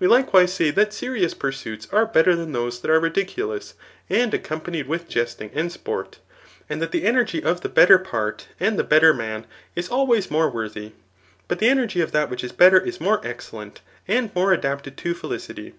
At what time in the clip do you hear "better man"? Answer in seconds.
8.82-9.46